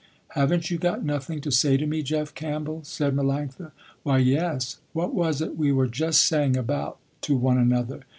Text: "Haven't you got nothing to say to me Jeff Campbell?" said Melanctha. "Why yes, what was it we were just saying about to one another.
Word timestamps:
"Haven't 0.29 0.71
you 0.71 0.79
got 0.79 1.05
nothing 1.05 1.41
to 1.41 1.51
say 1.51 1.77
to 1.77 1.85
me 1.85 2.01
Jeff 2.01 2.33
Campbell?" 2.33 2.81
said 2.83 3.15
Melanctha. 3.15 3.71
"Why 4.01 4.17
yes, 4.17 4.79
what 4.93 5.13
was 5.13 5.41
it 5.41 5.59
we 5.59 5.71
were 5.71 5.85
just 5.85 6.23
saying 6.23 6.57
about 6.57 6.97
to 7.21 7.37
one 7.37 7.59
another. 7.59 7.99